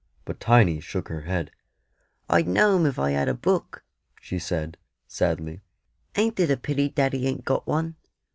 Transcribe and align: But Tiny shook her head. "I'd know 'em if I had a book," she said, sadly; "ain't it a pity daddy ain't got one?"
But 0.25 0.39
Tiny 0.39 0.79
shook 0.79 1.09
her 1.09 1.21
head. 1.21 1.51
"I'd 2.27 2.47
know 2.47 2.75
'em 2.75 2.87
if 2.87 2.97
I 2.97 3.11
had 3.11 3.29
a 3.29 3.35
book," 3.35 3.83
she 4.19 4.39
said, 4.39 4.77
sadly; 5.07 5.61
"ain't 6.15 6.39
it 6.39 6.49
a 6.49 6.57
pity 6.57 6.89
daddy 6.89 7.27
ain't 7.27 7.45
got 7.45 7.67
one?" 7.67 7.95